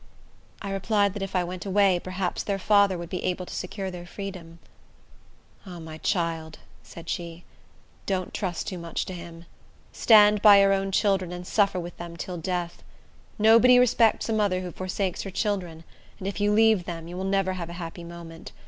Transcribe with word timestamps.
I 0.63 0.71
replied, 0.71 1.13
that 1.13 1.21
if 1.21 1.35
I 1.35 1.43
went 1.43 1.63
away, 1.63 1.99
perhaps 2.03 2.41
their 2.41 2.57
father 2.57 2.97
would 2.97 3.11
be 3.11 3.23
able 3.23 3.45
to 3.45 3.53
secure 3.53 3.91
their 3.91 4.07
freedom. 4.07 4.57
"Ah, 5.63 5.77
my 5.77 5.99
child," 5.99 6.57
said 6.81 7.07
she, 7.07 7.43
"don't 8.07 8.33
trust 8.33 8.65
too 8.65 8.79
much 8.79 9.05
to 9.05 9.13
him. 9.13 9.45
Stand 9.93 10.41
by 10.41 10.59
your 10.59 10.73
own 10.73 10.91
children, 10.91 11.31
and 11.31 11.45
suffer 11.45 11.79
with 11.79 11.97
them 11.97 12.17
till 12.17 12.37
death. 12.37 12.81
Nobody 13.37 13.77
respects 13.77 14.27
a 14.27 14.33
mother 14.33 14.61
who 14.61 14.71
forsakes 14.71 15.21
her 15.21 15.29
children; 15.29 15.83
and 16.17 16.27
if 16.27 16.41
you 16.41 16.51
leave 16.51 16.85
them, 16.85 17.07
you 17.07 17.15
will 17.15 17.23
never 17.23 17.53
have 17.53 17.69
a 17.69 17.73
happy 17.73 18.03
moment. 18.03 18.51